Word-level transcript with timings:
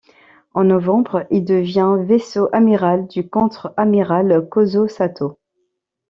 En 0.55 0.63
novembre, 0.63 1.27
il 1.29 1.45
devient 1.45 1.95
vaisseau 1.99 2.49
amiral 2.53 3.07
du 3.07 3.29
Contre-amiral 3.29 4.47
Kōzō 4.51 4.87
Satō. 4.89 5.35